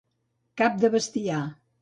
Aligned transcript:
Cap 0.61 0.79
de 0.85 0.91
bestiar. 0.97 1.45